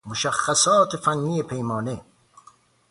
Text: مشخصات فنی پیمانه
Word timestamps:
مشخصات 0.09 0.95
فنی 0.95 1.43
پیمانه 1.49 2.01